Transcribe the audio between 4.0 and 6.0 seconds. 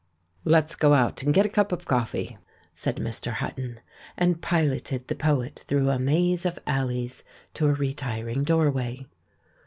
and piloted the poet through a